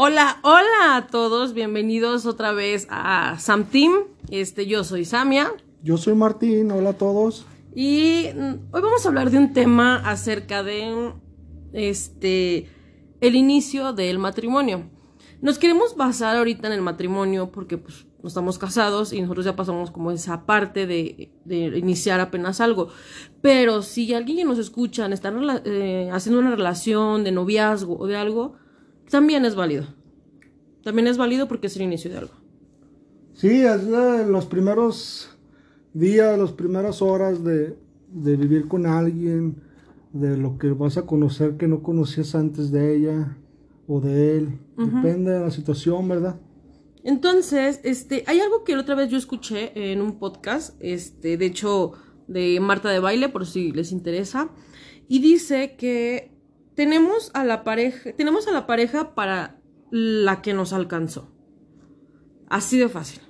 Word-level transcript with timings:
Hola, 0.00 0.38
hola 0.42 0.94
a 0.94 1.08
todos, 1.08 1.54
bienvenidos 1.54 2.24
otra 2.24 2.52
vez 2.52 2.86
a 2.88 3.36
Sam 3.40 3.64
Team. 3.64 4.04
Este, 4.30 4.64
yo 4.64 4.84
soy 4.84 5.04
Samia. 5.04 5.52
Yo 5.82 5.96
soy 5.96 6.14
Martín, 6.14 6.70
hola 6.70 6.90
a 6.90 6.92
todos. 6.92 7.46
Y 7.74 8.26
mm, 8.32 8.68
hoy 8.70 8.80
vamos 8.80 9.04
a 9.04 9.08
hablar 9.08 9.32
de 9.32 9.38
un 9.38 9.52
tema 9.52 9.96
acerca 10.08 10.62
de 10.62 11.14
este 11.72 12.68
el 13.20 13.34
inicio 13.34 13.92
del 13.92 14.20
matrimonio. 14.20 14.88
Nos 15.40 15.58
queremos 15.58 15.96
basar 15.96 16.36
ahorita 16.36 16.68
en 16.68 16.74
el 16.74 16.82
matrimonio 16.82 17.50
porque 17.50 17.76
pues 17.76 18.06
no 18.22 18.28
estamos 18.28 18.56
casados 18.56 19.12
y 19.12 19.20
nosotros 19.20 19.46
ya 19.46 19.56
pasamos 19.56 19.90
como 19.90 20.12
esa 20.12 20.46
parte 20.46 20.86
de, 20.86 21.32
de 21.44 21.76
iniciar 21.76 22.20
apenas 22.20 22.60
algo. 22.60 22.90
Pero 23.42 23.82
si 23.82 24.14
alguien 24.14 24.38
que 24.38 24.44
nos 24.44 24.60
escucha 24.60 25.08
está 25.08 25.34
eh, 25.64 26.08
haciendo 26.12 26.38
una 26.40 26.54
relación 26.54 27.24
de 27.24 27.32
noviazgo 27.32 27.98
o 27.98 28.06
de 28.06 28.14
algo, 28.14 28.54
también 29.10 29.44
es 29.44 29.54
válido. 29.54 29.86
También 30.82 31.06
es 31.06 31.16
válido 31.16 31.48
porque 31.48 31.66
es 31.66 31.76
el 31.76 31.82
inicio 31.82 32.10
de 32.10 32.18
algo. 32.18 32.34
Sí, 33.34 33.62
es 33.62 33.84
los 33.84 34.46
primeros 34.46 35.30
días, 35.92 36.38
las 36.38 36.52
primeras 36.52 37.02
horas 37.02 37.44
de, 37.44 37.76
de 38.12 38.36
vivir 38.36 38.68
con 38.68 38.86
alguien, 38.86 39.62
de 40.12 40.36
lo 40.36 40.58
que 40.58 40.70
vas 40.70 40.96
a 40.96 41.06
conocer 41.06 41.56
que 41.56 41.68
no 41.68 41.82
conocías 41.82 42.34
antes 42.34 42.70
de 42.70 42.96
ella 42.96 43.36
o 43.86 44.00
de 44.00 44.38
él. 44.38 44.58
Depende 44.76 45.32
de 45.32 45.40
la 45.40 45.50
situación, 45.50 46.08
¿verdad? 46.08 46.40
Entonces, 47.02 47.80
este, 47.84 48.24
hay 48.26 48.40
algo 48.40 48.64
que 48.64 48.74
la 48.74 48.82
otra 48.82 48.94
vez 48.94 49.08
yo 49.10 49.18
escuché 49.18 49.92
en 49.92 50.02
un 50.02 50.18
podcast, 50.18 50.76
este, 50.80 51.36
de 51.36 51.46
hecho, 51.46 51.92
de 52.26 52.60
Marta 52.60 52.90
de 52.90 53.00
Baile, 53.00 53.28
por 53.28 53.46
si 53.46 53.72
les 53.72 53.92
interesa, 53.92 54.50
y 55.08 55.20
dice 55.20 55.76
que 55.76 56.37
tenemos 56.78 57.32
a 57.34 57.44
la 57.44 57.64
pareja, 57.64 58.12
tenemos 58.12 58.46
a 58.46 58.52
la 58.52 58.64
pareja 58.68 59.16
para 59.16 59.60
la 59.90 60.42
que 60.42 60.54
nos 60.54 60.72
alcanzó. 60.72 61.26
Así 62.48 62.78
de 62.78 62.88
fácil. 62.88 63.20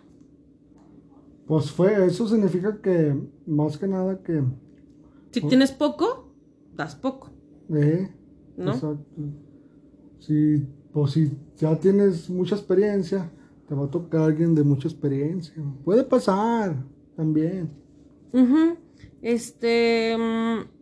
Pues 1.46 1.70
fue, 1.70 2.04
eso 2.04 2.28
significa 2.28 2.78
que, 2.82 3.18
más 3.46 3.78
que 3.78 3.88
nada 3.88 4.22
que... 4.22 4.44
Si 5.30 5.40
tienes 5.40 5.72
poco, 5.72 6.30
das 6.74 6.94
poco. 6.94 7.30
Eh, 7.74 8.14
¿No? 8.58 8.72
Exacto. 8.72 9.22
Si, 10.18 10.66
pues 10.92 11.12
si 11.12 11.32
ya 11.56 11.74
tienes 11.80 12.28
mucha 12.28 12.54
experiencia, 12.54 13.32
te 13.66 13.74
va 13.74 13.86
a 13.86 13.90
tocar 13.90 14.20
alguien 14.24 14.54
de 14.54 14.62
mucha 14.62 14.88
experiencia. 14.88 15.54
Puede 15.86 16.04
pasar 16.04 16.84
también. 17.16 17.70
Este. 19.22 20.14
Mm, 20.18 20.77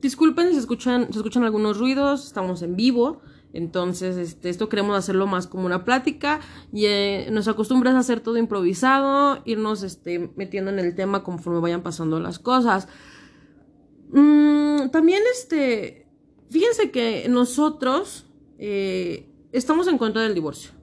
disculpen 0.00 0.48
si 0.48 0.54
se 0.54 0.60
escuchan, 0.60 1.08
escuchan 1.10 1.44
algunos 1.44 1.78
ruidos, 1.78 2.26
estamos 2.26 2.62
en 2.62 2.76
vivo. 2.76 3.20
Entonces, 3.52 4.16
este, 4.16 4.50
esto 4.50 4.68
queremos 4.68 4.96
hacerlo 4.96 5.26
más 5.26 5.46
como 5.46 5.66
una 5.66 5.84
plática. 5.84 6.40
Y 6.72 6.86
eh, 6.86 7.28
nos 7.30 7.48
acostumbras 7.48 7.94
a 7.94 8.00
hacer 8.00 8.20
todo 8.20 8.36
improvisado, 8.36 9.42
irnos 9.44 9.82
este, 9.82 10.30
metiendo 10.36 10.70
en 10.70 10.78
el 10.78 10.94
tema 10.94 11.22
conforme 11.22 11.60
vayan 11.60 11.82
pasando 11.82 12.20
las 12.20 12.38
cosas. 12.38 12.88
Mm, 14.10 14.88
también, 14.90 15.22
este. 15.32 16.06
Fíjense 16.50 16.90
que 16.90 17.26
nosotros 17.28 18.26
eh, 18.58 19.30
estamos 19.52 19.86
en 19.86 19.98
contra 19.98 20.22
del 20.22 20.34
divorcio 20.34 20.78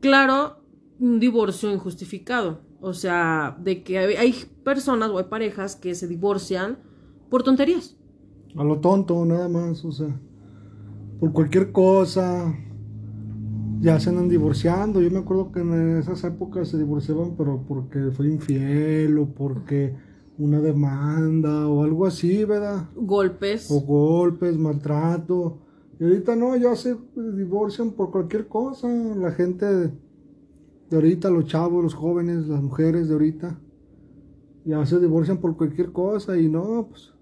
claro, 0.00 0.62
un 0.98 1.20
divorcio 1.20 1.70
injustificado. 1.70 2.62
O 2.80 2.94
sea, 2.94 3.56
de 3.60 3.82
que 3.82 3.98
hay, 3.98 4.34
personas 4.64 5.10
o 5.10 5.18
hay 5.18 5.24
parejas 5.24 5.76
que 5.76 5.94
se 5.94 6.08
divorcian 6.08 6.78
por 7.28 7.42
tonterías. 7.42 7.96
A 8.56 8.64
lo 8.64 8.80
tonto, 8.80 9.24
nada 9.24 9.48
más, 9.48 9.84
o 9.84 9.92
sea, 9.92 10.20
por 11.18 11.32
cualquier 11.32 11.72
cosa. 11.72 12.54
Ya 13.80 13.98
se 13.98 14.10
andan 14.10 14.28
divorciando. 14.28 15.00
Yo 15.00 15.10
me 15.10 15.20
acuerdo 15.20 15.52
que 15.52 15.60
en 15.60 15.98
esas 15.98 16.22
épocas 16.24 16.68
se 16.68 16.76
divorciaban, 16.76 17.34
pero 17.36 17.64
porque 17.66 18.10
fue 18.10 18.26
infiel 18.28 19.18
o 19.18 19.26
porque 19.26 19.94
una 20.36 20.60
demanda 20.60 21.66
o 21.66 21.82
algo 21.82 22.06
así, 22.06 22.44
¿verdad? 22.44 22.88
Golpes. 22.94 23.70
O 23.70 23.80
golpes, 23.80 24.58
maltrato. 24.58 25.58
Y 25.98 26.04
ahorita 26.04 26.36
no, 26.36 26.56
ya 26.56 26.74
se 26.76 26.96
divorcian 27.14 27.92
por 27.92 28.10
cualquier 28.10 28.48
cosa. 28.48 28.88
La 28.88 29.32
gente 29.32 29.66
de, 29.66 29.90
ahorita, 30.92 31.30
los 31.30 31.46
chavos, 31.46 31.82
los 31.82 31.94
jóvenes, 31.94 32.48
las 32.48 32.62
mujeres 32.62 33.08
de 33.08 33.14
ahorita, 33.14 33.60
ya 34.64 34.84
se 34.84 34.98
divorcian 34.98 35.38
por 35.38 35.56
cualquier 35.56 35.92
cosa 35.92 36.38
y 36.38 36.48
no, 36.48 36.88
pues. 36.88 37.12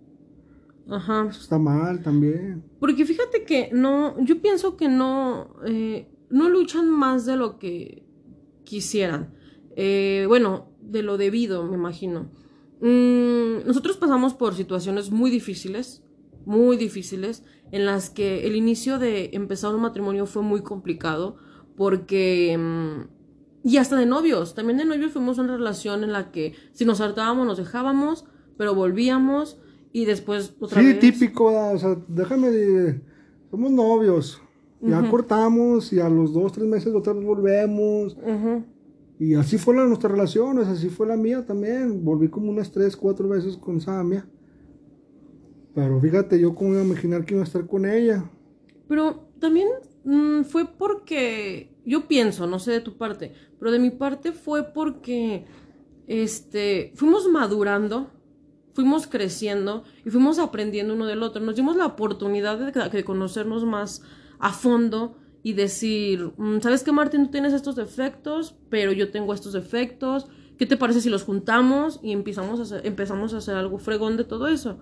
Ajá. 0.88 1.26
Eso 1.28 1.40
está 1.40 1.58
mal 1.58 2.02
también. 2.02 2.64
Porque 2.80 3.04
fíjate 3.04 3.44
que 3.44 3.70
no, 3.72 4.14
yo 4.24 4.40
pienso 4.40 4.76
que 4.76 4.88
no, 4.88 5.54
eh, 5.66 6.08
no 6.30 6.48
luchan 6.48 6.88
más 6.88 7.26
de 7.26 7.36
lo 7.36 7.58
que 7.58 8.06
quisieran. 8.64 9.34
Eh, 9.76 10.24
bueno, 10.28 10.72
de 10.80 11.02
lo 11.02 11.18
debido, 11.18 11.64
me 11.64 11.74
imagino. 11.74 12.30
Mm, 12.80 13.66
nosotros 13.66 13.96
pasamos 13.96 14.34
por 14.34 14.54
situaciones 14.54 15.10
muy 15.10 15.30
difíciles, 15.30 16.02
muy 16.46 16.76
difíciles, 16.76 17.44
en 17.70 17.84
las 17.84 18.08
que 18.08 18.46
el 18.46 18.56
inicio 18.56 18.98
de 18.98 19.30
empezar 19.34 19.74
un 19.74 19.82
matrimonio 19.82 20.26
fue 20.26 20.42
muy 20.42 20.62
complicado 20.62 21.36
porque... 21.76 22.56
Mm, 22.58 23.18
y 23.64 23.76
hasta 23.76 23.96
de 23.96 24.06
novios, 24.06 24.54
también 24.54 24.78
de 24.78 24.84
novios 24.84 25.12
fuimos 25.12 25.36
una 25.38 25.56
relación 25.56 26.02
en 26.02 26.12
la 26.12 26.30
que 26.30 26.54
si 26.72 26.84
nos 26.84 27.00
hartábamos 27.00 27.46
nos 27.46 27.58
dejábamos, 27.58 28.24
pero 28.56 28.74
volvíamos 28.74 29.58
y 29.98 30.04
después 30.04 30.54
otra 30.60 30.80
sí, 30.80 30.94
típico, 30.94 31.46
o 31.46 31.76
sea, 31.76 31.96
déjame 32.06 32.50
de... 32.50 33.00
Somos 33.50 33.72
novios, 33.72 34.40
ya 34.80 35.10
cortamos 35.10 35.92
y 35.92 35.98
a 35.98 36.08
los 36.08 36.32
dos, 36.32 36.52
tres 36.52 36.68
meses 36.68 36.94
otra 36.94 37.14
vez 37.14 37.24
volvemos. 37.24 38.16
Y 39.18 39.34
así 39.34 39.58
fue 39.58 39.74
la, 39.74 39.86
nuestra 39.86 40.08
relación, 40.08 40.58
así 40.60 40.88
fue 40.88 41.08
la 41.08 41.16
mía 41.16 41.44
también. 41.44 42.04
Volví 42.04 42.28
como 42.28 42.50
unas 42.50 42.70
tres, 42.70 42.96
cuatro 42.96 43.28
veces 43.28 43.56
con 43.56 43.80
Samia. 43.80 44.28
Pero 45.74 46.00
fíjate, 46.00 46.38
yo 46.38 46.54
como 46.54 46.74
iba 46.74 46.82
a 46.82 46.84
imaginar 46.84 47.24
que 47.24 47.34
iba 47.34 47.42
a 47.42 47.46
estar 47.46 47.66
con 47.66 47.84
ella. 47.84 48.30
Pero 48.86 49.28
también 49.40 49.68
mm, 50.04 50.42
fue 50.42 50.64
porque, 50.66 51.74
yo 51.84 52.06
pienso, 52.06 52.46
no 52.46 52.60
sé 52.60 52.70
de 52.70 52.80
tu 52.80 52.96
parte, 52.96 53.32
pero 53.58 53.72
de 53.72 53.80
mi 53.80 53.90
parte 53.90 54.30
fue 54.30 54.62
porque, 54.62 55.44
este, 56.06 56.92
fuimos 56.94 57.28
madurando, 57.28 58.12
fuimos 58.72 59.06
creciendo 59.06 59.84
y 60.04 60.10
fuimos 60.10 60.38
aprendiendo 60.38 60.94
uno 60.94 61.06
del 61.06 61.22
otro. 61.22 61.42
Nos 61.42 61.56
dimos 61.56 61.76
la 61.76 61.86
oportunidad 61.86 62.58
de, 62.58 63.04
conocernos 63.04 63.64
más 63.64 64.02
a 64.38 64.52
fondo 64.52 65.16
y 65.42 65.52
decir, 65.52 66.32
mm, 66.36 66.60
¿sabes 66.60 66.82
qué, 66.82 66.92
Martín? 66.92 67.26
Tú 67.26 67.30
tienes 67.30 67.52
estos 67.52 67.76
defectos, 67.76 68.56
pero 68.68 68.92
yo 68.92 69.10
tengo 69.10 69.34
estos 69.34 69.52
defectos. 69.52 70.26
¿Qué 70.56 70.66
te 70.66 70.76
parece 70.76 71.00
si 71.00 71.08
los 71.08 71.22
juntamos 71.22 72.00
y 72.02 72.12
empezamos 72.12 72.60
a 72.60 72.62
hacer, 72.64 72.86
empezamos 72.86 73.34
a 73.34 73.38
hacer 73.38 73.54
algo 73.54 73.78
fregón 73.78 74.16
de 74.16 74.24
todo 74.24 74.48
eso? 74.48 74.80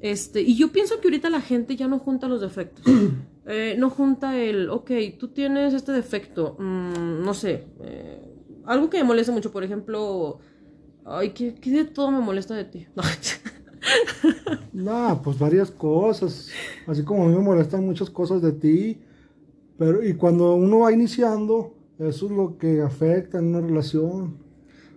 Este, 0.00 0.42
y 0.42 0.56
yo 0.56 0.72
pienso 0.72 1.00
que 1.00 1.08
ahorita 1.08 1.30
la 1.30 1.40
gente 1.40 1.76
ya 1.76 1.88
no 1.88 1.98
junta 1.98 2.28
los 2.28 2.40
defectos. 2.40 2.84
Eh, 3.44 3.74
no 3.76 3.90
junta 3.90 4.38
el, 4.38 4.70
ok, 4.70 4.92
tú 5.18 5.26
tienes 5.26 5.74
este 5.74 5.90
defecto, 5.90 6.54
mm, 6.60 7.24
no 7.24 7.34
sé, 7.34 7.66
eh, 7.80 8.22
algo 8.64 8.88
que 8.88 8.98
me 8.98 9.02
molesta 9.04 9.32
mucho, 9.32 9.50
por 9.50 9.64
ejemplo, 9.64 10.38
ay, 11.04 11.30
¿qué, 11.30 11.52
de 11.52 11.84
todo 11.84 12.10
me 12.10 12.20
molesta 12.20 12.54
de 12.54 12.64
ti? 12.64 12.86
No. 14.72 15.20
pues 15.24 15.38
varias 15.38 15.70
cosas, 15.70 16.48
así 16.86 17.02
como 17.02 17.24
a 17.24 17.28
mí 17.28 17.34
me 17.34 17.42
molestan 17.42 17.84
muchas 17.84 18.08
cosas 18.08 18.40
de 18.40 18.52
ti, 18.52 18.98
pero 19.76 20.06
y 20.06 20.14
cuando 20.14 20.54
uno 20.54 20.80
va 20.80 20.92
iniciando, 20.92 21.74
eso 21.98 22.26
es 22.26 22.32
lo 22.32 22.56
que 22.58 22.80
afecta 22.80 23.38
en 23.38 23.46
una 23.46 23.60
relación. 23.60 24.36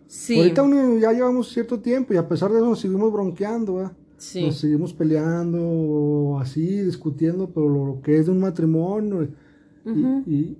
Sí. 0.07 0.37
Ahorita 0.37 0.63
ya 1.01 1.11
llevamos 1.13 1.49
cierto 1.49 1.79
tiempo 1.79 2.13
y 2.13 2.17
a 2.17 2.27
pesar 2.27 2.51
de 2.51 2.57
eso 2.57 2.69
nos 2.69 2.79
seguimos 2.79 3.11
bronqueando, 3.11 3.75
¿verdad? 3.75 3.93
Nos 4.35 4.57
seguimos 4.57 4.93
peleando, 4.93 6.37
así, 6.39 6.81
discutiendo, 6.81 7.49
pero 7.49 7.67
lo, 7.67 8.01
que 8.01 8.17
es 8.17 8.27
de 8.27 8.31
un 8.31 8.39
matrimonio. 8.39 9.27
y, 9.85 10.31
y, 10.31 10.57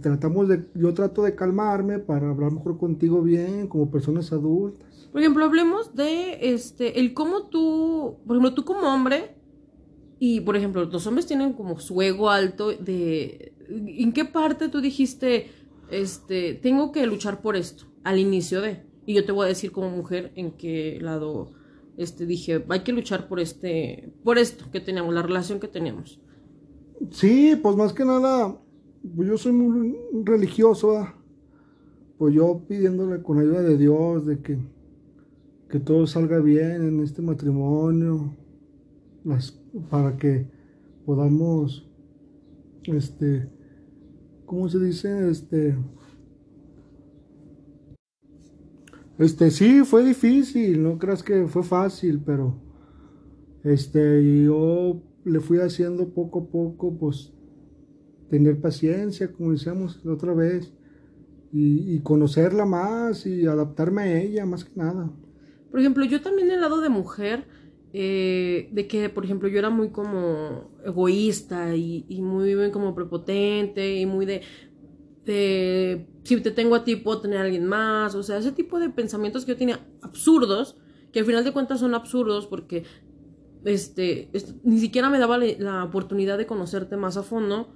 tratamos 0.00 0.48
de, 0.48 0.66
yo 0.74 0.92
trato 0.92 1.22
de 1.22 1.34
calmarme 1.34 1.98
para 1.98 2.30
hablar 2.30 2.52
mejor 2.52 2.76
contigo 2.78 3.22
bien, 3.22 3.68
como 3.68 3.90
personas 3.90 4.32
adultas. 4.32 5.08
Por 5.10 5.20
ejemplo, 5.20 5.44
hablemos 5.44 5.94
de 5.94 6.54
este, 6.54 7.00
el 7.00 7.14
cómo 7.14 7.44
tú, 7.44 8.18
por 8.26 8.36
ejemplo, 8.36 8.54
tú 8.54 8.64
como 8.64 8.80
hombre, 8.92 9.34
y 10.18 10.40
por 10.40 10.56
ejemplo, 10.56 10.84
los 10.84 11.06
hombres 11.06 11.26
tienen 11.26 11.54
como 11.54 11.78
su 11.80 12.00
ego 12.02 12.30
alto 12.30 12.68
de, 12.68 13.54
¿en 13.68 14.12
qué 14.12 14.24
parte 14.24 14.68
tú 14.68 14.80
dijiste, 14.80 15.50
este, 15.90 16.54
tengo 16.54 16.92
que 16.92 17.06
luchar 17.06 17.40
por 17.40 17.56
esto, 17.56 17.86
al 18.04 18.18
inicio 18.18 18.60
de? 18.60 18.82
Y 19.06 19.14
yo 19.14 19.24
te 19.24 19.32
voy 19.32 19.46
a 19.46 19.48
decir 19.48 19.72
como 19.72 19.90
mujer 19.90 20.32
en 20.36 20.52
qué 20.52 20.98
lado 21.00 21.52
este, 21.96 22.26
dije, 22.26 22.64
hay 22.68 22.80
que 22.80 22.92
luchar 22.92 23.28
por 23.28 23.40
este, 23.40 24.12
por 24.22 24.38
esto 24.38 24.70
que 24.70 24.80
teníamos, 24.80 25.14
la 25.14 25.22
relación 25.22 25.60
que 25.60 25.68
teníamos. 25.68 26.20
Sí, 27.10 27.56
pues 27.60 27.76
más 27.76 27.92
que 27.92 28.04
nada, 28.04 28.56
pues 29.02 29.28
yo 29.28 29.36
soy 29.36 29.52
muy 29.52 29.96
religioso, 30.24 31.06
pues 32.18 32.34
yo 32.34 32.62
pidiéndole 32.68 33.22
con 33.22 33.38
ayuda 33.38 33.62
de 33.62 33.76
Dios 33.76 34.26
de 34.26 34.40
que, 34.40 34.58
que 35.68 35.80
todo 35.80 36.06
salga 36.06 36.38
bien 36.38 36.86
en 36.86 37.00
este 37.02 37.20
matrimonio, 37.20 38.36
para 39.90 40.16
que 40.16 40.46
podamos, 41.04 41.88
este, 42.84 43.48
¿cómo 44.44 44.68
se 44.68 44.78
dice? 44.78 45.30
Este, 45.30 45.76
este, 49.18 49.50
sí, 49.50 49.82
fue 49.84 50.04
difícil, 50.04 50.82
no 50.82 50.98
creas 50.98 51.22
que 51.22 51.46
fue 51.46 51.62
fácil, 51.62 52.20
pero, 52.24 52.54
este, 53.64 54.44
yo 54.44 55.02
le 55.24 55.40
fui 55.40 55.58
haciendo 55.58 56.08
poco 56.08 56.40
a 56.40 56.46
poco, 56.46 56.96
pues, 56.96 57.32
tener 58.32 58.58
paciencia, 58.58 59.30
como 59.30 59.52
decíamos 59.52 60.00
la 60.04 60.14
otra 60.14 60.32
vez, 60.32 60.72
y, 61.52 61.94
y 61.94 62.00
conocerla 62.00 62.64
más 62.64 63.26
y 63.26 63.46
adaptarme 63.46 64.02
a 64.04 64.20
ella, 64.22 64.46
más 64.46 64.64
que 64.64 64.72
nada. 64.74 65.10
Por 65.70 65.80
ejemplo, 65.80 66.02
yo 66.06 66.22
también 66.22 66.50
el 66.50 66.62
lado 66.62 66.80
de 66.80 66.88
mujer, 66.88 67.44
eh, 67.92 68.70
de 68.72 68.86
que, 68.88 69.10
por 69.10 69.26
ejemplo, 69.26 69.48
yo 69.48 69.58
era 69.58 69.68
muy 69.68 69.90
como 69.90 70.70
egoísta 70.82 71.76
y, 71.76 72.22
muy, 72.22 72.70
como 72.70 72.94
prepotente 72.94 73.98
y 73.98 74.06
muy 74.06 74.24
de, 74.24 74.40
de, 75.26 76.06
si 76.24 76.40
te 76.40 76.52
tengo 76.52 76.74
a 76.74 76.84
ti 76.84 76.96
puedo 76.96 77.20
tener 77.20 77.36
a 77.36 77.42
alguien 77.42 77.66
más, 77.66 78.14
o 78.14 78.22
sea, 78.22 78.38
ese 78.38 78.52
tipo 78.52 78.80
de 78.80 78.88
pensamientos 78.88 79.44
que 79.44 79.52
yo 79.52 79.58
tenía 79.58 79.86
absurdos, 80.00 80.78
que 81.12 81.18
al 81.18 81.26
final 81.26 81.44
de 81.44 81.52
cuentas 81.52 81.80
son 81.80 81.94
absurdos 81.94 82.46
porque 82.46 82.84
este, 83.66 84.30
ni 84.64 84.78
siquiera 84.78 85.10
me 85.10 85.18
daba 85.18 85.36
la, 85.36 85.84
oportunidad 85.84 86.38
de 86.38 86.46
conocerte 86.46 86.96
más 86.96 87.18
a 87.18 87.22
fondo. 87.22 87.74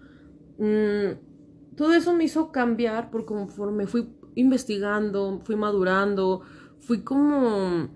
Mm, 0.58 1.74
todo 1.76 1.92
eso 1.94 2.14
me 2.14 2.24
hizo 2.24 2.50
cambiar 2.52 3.10
por 3.10 3.24
conforme 3.24 3.86
fui 3.86 4.08
investigando, 4.34 5.40
fui 5.44 5.56
madurando, 5.56 6.42
fui 6.80 7.02
como 7.02 7.88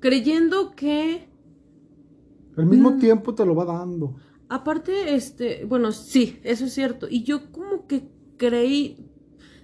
creyendo 0.00 0.74
que 0.76 1.28
al 2.56 2.66
mismo 2.66 2.92
mm. 2.92 2.98
tiempo 2.98 3.34
te 3.34 3.44
lo 3.44 3.54
va 3.54 3.64
dando. 3.64 4.16
Aparte, 4.48 5.14
este, 5.14 5.64
bueno, 5.64 5.92
sí, 5.92 6.38
eso 6.44 6.66
es 6.66 6.72
cierto. 6.72 7.08
Y 7.10 7.24
yo 7.24 7.50
como 7.50 7.86
que 7.86 8.08
creí, 8.36 9.08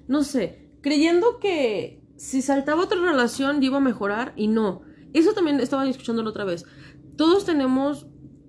no 0.09 0.25
sé, 0.25 0.71
creyendo 0.81 1.39
que 1.39 2.03
si 2.17 2.43
saltaba 2.43 2.83
otra 2.83 3.01
relación 3.01 3.63
iba 3.63 3.77
a 3.77 3.81
mejorar 3.81 4.33
y 4.37 4.49
no. 4.49 4.83
Eso 5.13 5.33
también 5.33 5.61
estaba 5.61 5.89
escuchándolo 5.89 6.31
otra 6.31 6.45
vez. 6.45 6.65
Todos 7.17 7.45
tenemos, 7.45 8.07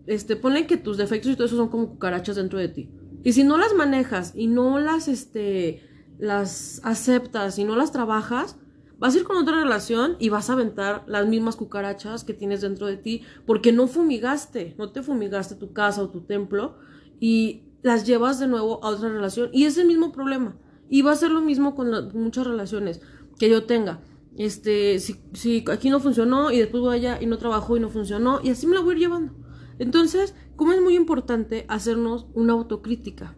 este, 0.07 0.35
ponle 0.35 0.67
que 0.67 0.77
tus 0.77 0.97
defectos 0.97 1.31
y 1.31 1.35
todo 1.35 1.45
eso 1.45 1.57
son 1.57 1.69
como 1.69 1.89
cucarachas 1.89 2.35
dentro 2.35 2.57
de 2.57 2.69
ti. 2.69 2.89
Y 3.23 3.33
si 3.33 3.43
no 3.43 3.57
las 3.57 3.73
manejas 3.73 4.33
y 4.35 4.47
no 4.47 4.79
las, 4.79 5.07
este, 5.07 5.83
las 6.17 6.81
aceptas 6.83 7.59
y 7.59 7.63
no 7.63 7.75
las 7.75 7.91
trabajas, 7.91 8.57
Vas 9.01 9.15
a 9.15 9.17
ir 9.17 9.23
con 9.23 9.35
otra 9.35 9.59
relación 9.59 10.15
y 10.19 10.29
vas 10.29 10.51
a 10.51 10.53
aventar 10.53 11.03
las 11.07 11.25
mismas 11.25 11.55
cucarachas 11.55 12.23
que 12.23 12.35
tienes 12.35 12.61
dentro 12.61 12.85
de 12.85 12.97
ti 12.97 13.23
porque 13.47 13.71
no 13.71 13.87
fumigaste, 13.87 14.75
no 14.77 14.91
te 14.91 15.01
fumigaste 15.01 15.55
tu 15.55 15.73
casa 15.73 16.03
o 16.03 16.09
tu 16.09 16.21
templo 16.21 16.75
y 17.19 17.63
las 17.81 18.05
llevas 18.05 18.39
de 18.39 18.45
nuevo 18.45 18.79
a 18.83 18.89
otra 18.89 19.09
relación 19.09 19.49
y 19.53 19.65
es 19.65 19.79
el 19.79 19.87
mismo 19.87 20.11
problema. 20.11 20.55
Y 20.87 21.01
va 21.01 21.13
a 21.13 21.15
ser 21.15 21.31
lo 21.31 21.41
mismo 21.41 21.73
con, 21.73 21.89
muchas 22.13 22.45
relaciones 22.45 23.01
que 23.39 23.49
yo 23.49 23.63
tenga. 23.63 24.01
Este, 24.37 24.99
si, 24.99 25.19
si 25.33 25.65
aquí 25.71 25.89
no 25.89 25.99
funcionó 25.99 26.51
y 26.51 26.59
después 26.59 26.81
voy 26.81 26.95
allá 26.95 27.17
y 27.19 27.25
no 27.25 27.39
trabajó 27.39 27.77
y 27.77 27.79
no 27.79 27.89
funcionó 27.89 28.39
y 28.43 28.51
así 28.51 28.67
me 28.67 28.75
la 28.75 28.81
voy 28.81 28.91
a 28.91 28.97
ir 28.97 28.99
llevando. 28.99 29.33
Entonces, 29.79 30.35
como 30.61 30.73
es 30.73 30.81
muy 30.83 30.95
importante 30.95 31.65
hacernos 31.69 32.27
una 32.35 32.53
autocrítica. 32.53 33.35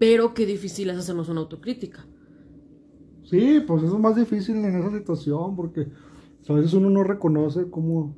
Pero 0.00 0.34
qué 0.34 0.44
difícil 0.44 0.90
es 0.90 0.98
hacernos 0.98 1.28
una 1.28 1.42
autocrítica. 1.42 2.04
Sí, 3.22 3.62
pues 3.64 3.84
eso 3.84 3.94
es 3.94 4.00
más 4.00 4.16
difícil 4.16 4.56
en 4.56 4.80
esa 4.80 4.90
situación 4.90 5.54
porque 5.54 5.86
a 6.48 6.52
veces 6.54 6.74
uno 6.74 6.90
no 6.90 7.04
reconoce 7.04 7.70
cómo, 7.70 8.16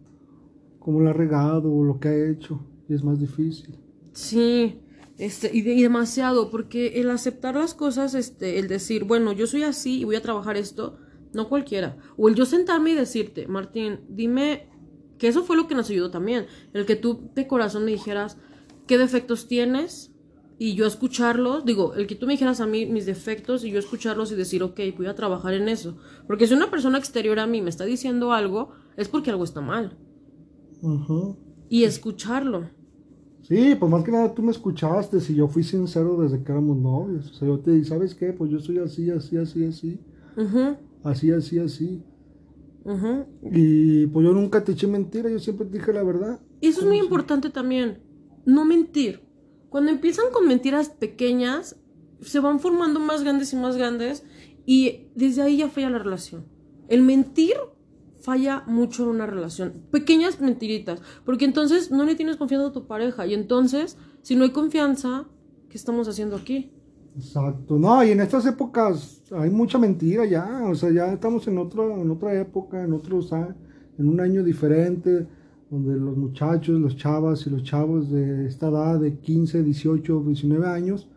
cómo 0.78 1.00
lo 1.00 1.10
ha 1.10 1.12
regado 1.12 1.70
o 1.70 1.84
lo 1.84 2.00
que 2.00 2.08
ha 2.08 2.30
hecho 2.30 2.58
y 2.88 2.94
es 2.94 3.04
más 3.04 3.20
difícil. 3.20 3.78
Sí, 4.12 4.80
este, 5.18 5.50
y, 5.52 5.60
demasiado, 5.60 6.48
porque 6.48 7.02
el 7.02 7.10
aceptar 7.10 7.56
las 7.56 7.74
cosas, 7.74 8.14
este, 8.14 8.58
el 8.58 8.68
decir, 8.68 9.04
bueno, 9.04 9.32
yo 9.32 9.46
soy 9.46 9.64
así 9.64 10.00
y 10.00 10.04
voy 10.04 10.16
a 10.16 10.22
trabajar 10.22 10.56
esto, 10.56 10.96
no 11.34 11.50
cualquiera. 11.50 11.98
O 12.16 12.30
el 12.30 12.34
yo 12.34 12.46
sentarme 12.46 12.92
y 12.92 12.94
decirte, 12.94 13.46
Martín, 13.46 14.00
dime, 14.08 14.70
que 15.18 15.28
eso 15.28 15.44
fue 15.44 15.56
lo 15.56 15.66
que 15.68 15.74
nos 15.74 15.90
ayudó 15.90 16.10
también, 16.10 16.46
el 16.72 16.86
que 16.86 16.96
tú 16.96 17.30
de 17.34 17.46
corazón 17.46 17.84
me 17.84 17.90
dijeras 17.90 18.38
qué 18.86 18.98
defectos 18.98 19.48
tienes, 19.48 20.12
y 20.60 20.74
yo 20.74 20.86
escucharlos, 20.86 21.64
digo, 21.64 21.94
el 21.94 22.08
que 22.08 22.16
tú 22.16 22.26
me 22.26 22.32
dijeras 22.32 22.60
a 22.60 22.66
mí 22.66 22.84
mis 22.84 23.06
defectos 23.06 23.64
y 23.64 23.70
yo 23.70 23.78
escucharlos 23.78 24.32
y 24.32 24.34
decir, 24.34 24.64
ok, 24.64 24.80
voy 24.96 25.06
a 25.06 25.14
trabajar 25.14 25.54
en 25.54 25.68
eso. 25.68 25.98
Porque 26.26 26.48
si 26.48 26.54
una 26.54 26.68
persona 26.68 26.98
exterior 26.98 27.38
a 27.38 27.46
mí 27.46 27.62
me 27.62 27.70
está 27.70 27.84
diciendo 27.84 28.32
algo, 28.32 28.72
es 28.96 29.08
porque 29.08 29.30
algo 29.30 29.44
está 29.44 29.60
mal. 29.60 29.96
Y 31.68 31.84
escucharlo. 31.84 32.68
Sí, 33.42 33.76
pues 33.78 33.90
más 33.90 34.02
que 34.02 34.10
nada 34.10 34.34
tú 34.34 34.42
me 34.42 34.50
escuchaste, 34.50 35.20
si 35.20 35.36
yo 35.36 35.46
fui 35.46 35.62
sincero 35.62 36.20
desde 36.20 36.42
que 36.42 36.50
éramos 36.50 36.76
novios. 36.76 37.30
O 37.30 37.34
sea, 37.34 37.46
yo 37.46 37.60
te 37.60 37.70
dije, 37.70 37.84
¿sabes 37.84 38.14
qué? 38.16 38.32
Pues 38.32 38.50
yo 38.50 38.58
soy 38.58 38.78
así, 38.78 39.10
así, 39.10 39.36
así, 39.36 39.64
así. 39.64 40.00
Así, 41.04 41.30
así, 41.30 41.58
así. 41.60 42.02
Y 43.42 44.06
pues 44.06 44.26
yo 44.26 44.32
nunca 44.32 44.64
te 44.64 44.72
eché 44.72 44.86
mentira, 44.86 45.28
yo 45.30 45.38
siempre 45.38 45.66
te 45.66 45.78
dije 45.78 45.92
la 45.92 46.02
verdad. 46.02 46.40
Y 46.60 46.68
eso 46.68 46.80
es 46.80 46.86
muy 46.86 46.98
importante 46.98 47.50
también, 47.50 48.02
no 48.44 48.64
mentir. 48.64 49.22
Cuando 49.68 49.90
empiezan 49.90 50.26
con 50.32 50.46
mentiras 50.46 50.88
pequeñas, 50.88 51.76
se 52.20 52.40
van 52.40 52.60
formando 52.60 53.00
más 53.00 53.22
grandes 53.22 53.52
y 53.52 53.56
más 53.56 53.76
grandes 53.76 54.24
y 54.64 55.08
desde 55.14 55.42
ahí 55.42 55.58
ya 55.58 55.68
falla 55.68 55.90
la 55.90 55.98
relación. 55.98 56.46
El 56.88 57.02
mentir 57.02 57.54
falla 58.20 58.64
mucho 58.66 59.04
en 59.04 59.10
una 59.10 59.26
relación. 59.26 59.84
Pequeñas 59.90 60.40
mentiritas, 60.40 61.00
porque 61.24 61.44
entonces 61.44 61.90
no 61.90 62.04
le 62.04 62.14
tienes 62.14 62.36
confianza 62.36 62.68
a 62.68 62.72
tu 62.72 62.86
pareja 62.86 63.26
y 63.26 63.34
entonces, 63.34 63.96
si 64.22 64.36
no 64.36 64.44
hay 64.44 64.50
confianza, 64.50 65.26
¿qué 65.68 65.76
estamos 65.76 66.08
haciendo 66.08 66.36
aquí? 66.36 66.72
Exacto. 67.18 67.78
No, 67.78 68.04
y 68.04 68.12
en 68.12 68.20
estas 68.20 68.46
épocas 68.46 69.22
hay 69.32 69.50
mucha 69.50 69.76
mentira 69.76 70.24
ya, 70.24 70.62
o 70.64 70.74
sea, 70.74 70.90
ya 70.90 71.12
estamos 71.12 71.48
en 71.48 71.58
otra 71.58 71.82
en 71.84 72.10
otra 72.10 72.32
época, 72.40 72.82
en 72.82 72.92
otro, 72.92 73.20
en 73.98 74.08
un 74.08 74.20
año 74.20 74.44
diferente 74.44 75.26
donde 75.68 75.96
los 75.96 76.16
muchachos, 76.16 76.80
los 76.80 76.96
chavas 76.96 77.46
y 77.46 77.50
los 77.50 77.62
chavos 77.62 78.10
de 78.10 78.46
esta 78.46 78.68
edad 78.68 79.00
de 79.00 79.18
15, 79.18 79.62
18, 79.62 80.22
19 80.26 80.66
años, 80.66 81.08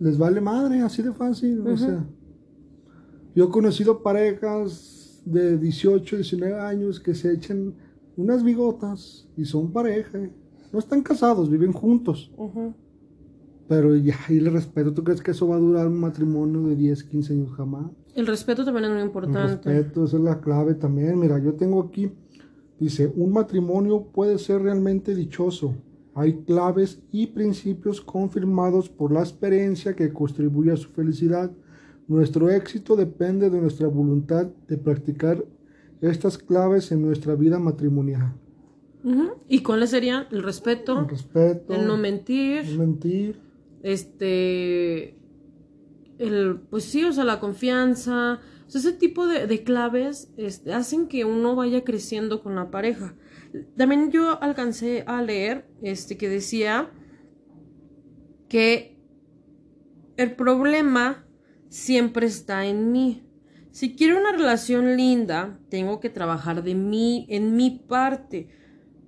les 0.00 0.18
vale 0.18 0.40
madre, 0.40 0.82
así 0.82 1.02
de 1.02 1.12
fácil. 1.12 1.66
O 1.66 1.76
sea, 1.76 2.04
yo 3.34 3.44
he 3.44 3.48
conocido 3.48 4.02
parejas 4.02 5.22
de 5.24 5.56
18, 5.56 6.16
19 6.16 6.60
años 6.60 7.00
que 7.00 7.14
se 7.14 7.32
echan 7.32 7.74
unas 8.16 8.44
bigotas 8.44 9.28
y 9.36 9.44
son 9.44 9.72
pareja. 9.72 10.18
No 10.72 10.78
están 10.78 11.02
casados, 11.02 11.48
viven 11.48 11.72
juntos. 11.72 12.30
Pero 13.68 13.96
ya, 13.96 14.16
y 14.28 14.38
el 14.38 14.52
respeto, 14.52 14.92
¿tú 14.92 15.02
crees 15.02 15.22
que 15.22 15.30
eso 15.30 15.48
va 15.48 15.56
a 15.56 15.58
durar 15.58 15.86
un 15.86 15.98
matrimonio 15.98 16.68
de 16.68 16.76
10, 16.76 17.04
15 17.04 17.32
años 17.32 17.52
jamás? 17.56 17.90
El 18.14 18.26
respeto 18.26 18.64
también 18.64 18.84
es 18.84 18.90
muy 18.92 19.02
importante. 19.02 19.68
El 19.70 19.76
respeto, 19.76 20.04
esa 20.04 20.16
es 20.18 20.22
la 20.22 20.40
clave 20.40 20.74
también. 20.74 21.18
Mira, 21.18 21.38
yo 21.38 21.54
tengo 21.54 21.80
aquí 21.80 22.12
Dice, 22.78 23.12
un 23.14 23.32
matrimonio 23.32 24.02
puede 24.12 24.38
ser 24.38 24.62
realmente 24.62 25.14
dichoso. 25.14 25.74
Hay 26.14 26.42
claves 26.44 27.00
y 27.12 27.28
principios 27.28 28.00
confirmados 28.00 28.88
por 28.88 29.12
la 29.12 29.20
experiencia 29.20 29.94
que 29.94 30.12
contribuye 30.12 30.72
a 30.72 30.76
su 30.76 30.90
felicidad. 30.90 31.50
Nuestro 32.06 32.50
éxito 32.50 32.96
depende 32.96 33.48
de 33.50 33.60
nuestra 33.60 33.88
voluntad 33.88 34.46
de 34.68 34.76
practicar 34.76 35.44
estas 36.00 36.36
claves 36.36 36.92
en 36.92 37.02
nuestra 37.02 37.34
vida 37.34 37.58
matrimonial. 37.58 38.34
¿Y 39.48 39.62
cuáles 39.62 39.90
serían? 39.90 40.26
El 40.30 40.42
respeto. 40.42 41.00
El 41.00 41.08
respeto. 41.08 41.74
El 41.74 41.86
no 41.86 41.96
mentir. 41.96 42.64
El 42.64 42.78
mentir. 42.78 43.40
Este. 43.84 45.16
El, 46.18 46.60
pues 46.70 46.84
sí, 46.84 47.04
o 47.04 47.12
sea, 47.12 47.24
la 47.24 47.38
confianza, 47.38 48.40
ese 48.72 48.92
tipo 48.92 49.26
de, 49.26 49.62
claves 49.62 50.32
este, 50.36 50.72
hacen 50.72 51.06
que 51.06 51.24
uno 51.24 51.54
vaya 51.54 51.84
creciendo 51.84 52.42
con 52.42 52.56
la 52.56 52.70
pareja. 52.70 53.14
También 53.76 54.10
yo 54.10 54.42
alcancé 54.42 55.04
a 55.06 55.22
leer 55.22 55.68
este, 55.82 56.16
que 56.16 56.28
decía 56.28 56.90
que 58.48 58.98
el 60.16 60.34
problema 60.34 61.24
siempre 61.68 62.26
está 62.26 62.66
en 62.66 62.90
mí. 62.90 63.28
Si 63.70 63.94
quiero 63.96 64.18
una 64.18 64.32
relación 64.32 64.96
linda, 64.96 65.58
tengo 65.68 66.00
que 66.00 66.10
trabajar 66.10 66.62
de 66.62 66.74
mí, 66.74 67.26
en 67.28 67.56
mi 67.56 67.70
parte. 67.70 68.48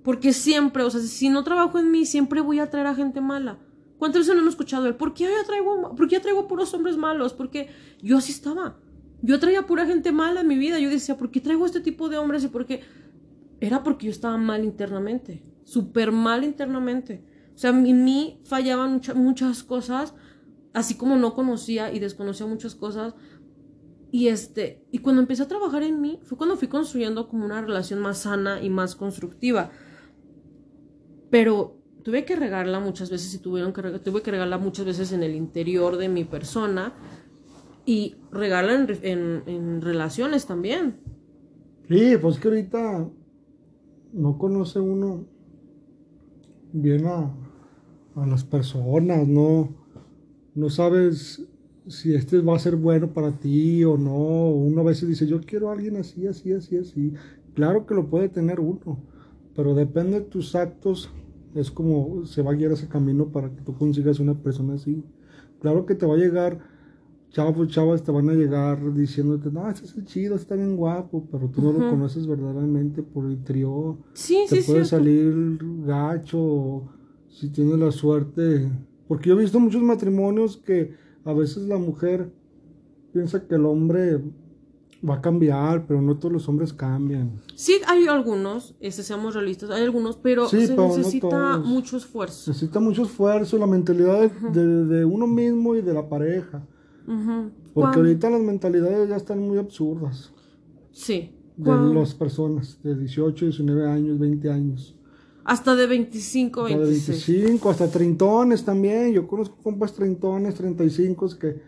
Porque 0.03 0.33
siempre, 0.33 0.83
o 0.83 0.89
sea, 0.89 1.01
si 1.01 1.29
no 1.29 1.43
trabajo 1.43 1.79
en 1.79 1.91
mí, 1.91 2.05
siempre 2.05 2.41
voy 2.41 2.59
a 2.59 2.69
traer 2.69 2.87
a 2.87 2.95
gente 2.95 3.21
mala. 3.21 3.59
¿Cuántas 3.97 4.21
veces 4.21 4.35
no 4.35 4.41
hemos 4.41 4.53
escuchado 4.53 4.85
él? 4.85 4.95
¿Por 4.95 5.13
qué 5.13 5.23
yo 5.23 5.45
traigo, 5.45 5.95
por 5.95 6.07
qué 6.07 6.15
yo 6.15 6.21
traigo 6.21 6.47
puros 6.47 6.73
hombres 6.73 6.97
malos? 6.97 7.33
Porque 7.33 7.69
yo 8.01 8.17
así 8.17 8.31
estaba. 8.31 8.77
Yo 9.21 9.39
traía 9.39 9.65
pura 9.65 9.85
gente 9.87 10.11
mala 10.11 10.41
en 10.41 10.47
mi 10.47 10.57
vida. 10.57 10.79
Yo 10.79 10.89
decía, 10.89 11.17
¿por 11.17 11.31
qué 11.31 11.41
traigo 11.41 11.65
este 11.65 11.79
tipo 11.79 12.07
de 12.09 12.17
hombres? 12.17 12.43
Y 12.43 12.47
por 12.49 12.65
qué. 12.65 12.81
Era 13.59 13.81
porque 13.83 14.05
yo 14.05 14.11
estaba 14.11 14.37
mal 14.37 14.63
internamente. 14.63 15.41
Súper 15.63 16.11
mal 16.11 16.43
internamente. 16.43 17.23
O 17.55 17.57
sea, 17.57 17.71
en 17.71 18.03
mí 18.03 18.39
fallaban 18.43 19.01
muchas 19.15 19.63
cosas. 19.63 20.13
Así 20.73 20.93
como 20.93 21.15
no 21.15 21.33
conocía 21.33 21.91
y 21.91 21.97
desconocía 21.97 22.45
muchas 22.45 22.75
cosas. 22.75 23.15
Y 24.11 24.27
este. 24.27 24.85
Y 24.91 24.99
cuando 24.99 25.23
empecé 25.23 25.41
a 25.41 25.47
trabajar 25.47 25.81
en 25.81 25.99
mí, 26.01 26.19
fue 26.21 26.37
cuando 26.37 26.55
fui 26.55 26.67
construyendo 26.67 27.27
como 27.27 27.45
una 27.45 27.61
relación 27.61 27.99
más 27.99 28.19
sana 28.19 28.61
y 28.61 28.69
más 28.69 28.95
constructiva. 28.95 29.71
Pero 31.31 31.76
tuve 32.07 32.23
que 32.23 32.37
regarla 32.37 32.79
muchas 32.79 33.09
veces 33.09 33.33
y 33.33 33.39
tuvieron 33.39 33.73
que 33.73 33.81
tuve 33.99 34.21
que 34.21 34.31
regarla 34.31 34.57
muchas 34.57 34.85
veces 34.85 35.11
en 35.11 35.23
el 35.23 35.35
interior 35.35 35.97
de 35.97 36.07
mi 36.07 36.23
persona 36.23 36.93
y 37.85 38.15
regarla 38.31 38.75
en, 39.01 39.43
en, 39.45 39.81
relaciones 39.81 40.45
también. 40.45 41.01
Sí, 41.89 42.15
pues 42.21 42.39
que 42.39 42.47
ahorita 42.47 43.09
no 44.13 44.37
conoce 44.37 44.79
uno 44.79 45.25
bien 46.71 47.07
a, 47.07 47.35
a 48.15 48.25
las 48.25 48.45
personas, 48.45 49.27
no, 49.27 49.67
no 50.55 50.69
sabes 50.69 51.45
si 51.87 52.15
este 52.15 52.39
va 52.39 52.55
a 52.55 52.59
ser 52.59 52.77
bueno 52.77 53.11
para 53.11 53.33
ti 53.33 53.83
o 53.83 53.97
no. 53.97 54.49
Uno 54.49 54.79
a 54.79 54.85
veces 54.85 55.09
dice, 55.09 55.27
yo 55.27 55.41
quiero 55.41 55.69
a 55.69 55.73
alguien 55.73 55.97
así, 55.97 56.25
así, 56.25 56.53
así, 56.53 56.77
así. 56.77 57.13
Claro 57.53 57.85
que 57.85 57.95
lo 57.95 58.09
puede 58.09 58.29
tener 58.29 58.61
uno, 58.61 58.97
pero 59.53 59.75
depende 59.75 60.21
de 60.21 60.25
tus 60.25 60.55
actos, 60.55 61.11
es 61.59 61.71
como 61.71 62.25
se 62.25 62.41
va 62.41 62.51
a 62.51 62.55
guiar 62.55 62.71
ese 62.71 62.87
camino 62.87 63.27
para 63.27 63.49
que 63.49 63.61
tú 63.61 63.73
consigas 63.73 64.19
una 64.19 64.35
persona 64.35 64.75
así. 64.75 65.03
Claro 65.59 65.85
que 65.85 65.95
te 65.95 66.05
va 66.05 66.13
a 66.13 66.17
llegar, 66.17 66.59
chavos, 67.31 67.67
chavas 67.69 68.03
te 68.03 68.11
van 68.11 68.29
a 68.29 68.33
llegar 68.33 68.93
diciéndote, 68.93 69.51
no, 69.51 69.69
ese 69.69 69.85
es 69.85 70.05
chido, 70.05 70.35
está 70.35 70.55
bien 70.55 70.75
guapo, 70.75 71.27
pero 71.31 71.49
tú 71.49 71.61
no 71.61 71.71
lo 71.71 71.89
conoces 71.89 72.27
verdaderamente 72.27 73.01
por 73.01 73.25
el 73.25 73.43
trío. 73.43 73.97
Sí, 74.13 74.45
te 74.47 74.61
sí, 74.61 74.71
puede 74.71 74.85
salir 74.85 75.57
gacho, 75.85 76.83
si 77.29 77.49
tienes 77.49 77.79
la 77.79 77.91
suerte. 77.91 78.69
Porque 79.07 79.29
yo 79.29 79.35
he 79.37 79.41
visto 79.41 79.59
muchos 79.59 79.81
matrimonios 79.81 80.57
que 80.57 80.93
a 81.23 81.33
veces 81.33 81.63
la 81.67 81.77
mujer 81.77 82.31
piensa 83.13 83.47
que 83.47 83.55
el 83.55 83.65
hombre 83.65 84.21
va 85.07 85.15
a 85.15 85.21
cambiar, 85.21 85.85
pero 85.85 86.01
no 86.01 86.17
todos 86.17 86.31
los 86.31 86.49
hombres 86.49 86.73
cambian. 86.73 87.41
Sí, 87.55 87.79
hay 87.87 88.07
algunos, 88.07 88.75
este, 88.79 89.03
seamos 89.03 89.35
realistas, 89.35 89.69
hay 89.69 89.83
algunos, 89.83 90.17
pero 90.17 90.47
se 90.47 90.75
necesita 90.75 91.57
mucho 91.57 91.97
esfuerzo. 91.97 92.51
Necesita 92.51 92.79
mucho 92.79 93.03
esfuerzo, 93.03 93.57
la 93.57 93.67
mentalidad 93.67 94.31
de, 94.31 95.05
uno 95.05 95.27
mismo 95.27 95.75
y 95.75 95.81
de 95.81 95.93
la 95.93 96.07
pareja. 96.07 96.65
Porque 97.73 97.99
ahorita 97.99 98.29
las 98.29 98.41
mentalidades 98.41 99.09
ya 99.09 99.15
están 99.15 99.39
muy 99.39 99.57
absurdas. 99.57 100.33
Sí. 100.91 101.33
De 101.55 101.71
las 101.93 102.13
personas 102.13 102.79
de 102.83 102.95
18, 102.95 103.45
19 103.45 103.89
años, 103.89 104.19
20 104.19 104.51
años. 104.51 104.95
Hasta 105.43 105.75
de 105.75 105.87
25, 105.87 106.63
26. 106.63 106.99
Hasta 106.99 107.31
de 107.31 107.37
25, 107.37 107.69
hasta 107.69 107.89
treintones 107.89 108.65
también. 108.65 109.13
Yo 109.13 109.27
conozco 109.27 109.55
compas 109.63 109.93
treintones, 109.93 110.55
35 110.55 111.29
que 111.39 111.61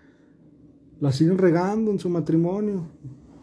la 0.99 1.11
siguen 1.13 1.37
regando 1.37 1.89
en 1.91 1.99
su 1.99 2.09
matrimonio 2.09 2.87